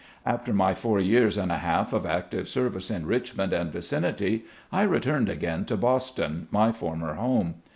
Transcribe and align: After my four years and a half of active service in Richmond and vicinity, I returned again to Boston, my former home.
After 0.25 0.51
my 0.51 0.73
four 0.73 0.99
years 0.99 1.37
and 1.37 1.51
a 1.51 1.59
half 1.59 1.93
of 1.93 2.07
active 2.07 2.47
service 2.47 2.89
in 2.89 3.05
Richmond 3.05 3.53
and 3.53 3.71
vicinity, 3.71 4.45
I 4.71 4.81
returned 4.81 5.29
again 5.29 5.63
to 5.65 5.77
Boston, 5.77 6.47
my 6.49 6.71
former 6.71 7.13
home. 7.13 7.61